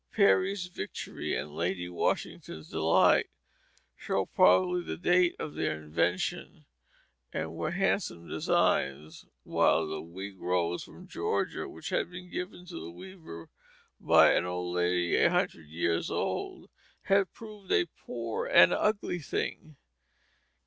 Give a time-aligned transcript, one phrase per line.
[0.11, 3.27] "Perry's Victory" and "Lady Washington's Delight"
[3.95, 6.65] show probably the date of their invention,
[7.31, 12.79] and were handsome designs, while the "Whig Rose from Georgia," which had been given to
[12.79, 13.51] the weaver
[13.99, 16.71] by an old lady a hundred years old,
[17.03, 19.77] had proved a poor and ugly thing.